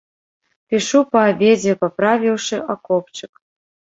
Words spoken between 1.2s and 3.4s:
абедзе, паправіўшы акопчык.